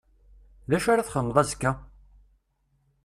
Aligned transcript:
D 0.69 0.71
acu 0.75 0.87
ara 0.89 1.07
txedmeḍ 1.07 1.37
azekka? 1.41 1.71